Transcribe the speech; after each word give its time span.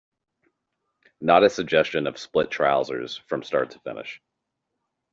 Not 1.21 1.43
a 1.43 1.49
suggestion 1.51 2.07
of 2.07 2.17
split 2.17 2.49
trousers 2.49 3.17
from 3.27 3.43
start 3.43 3.69
to 3.69 3.79
finish. 3.81 4.19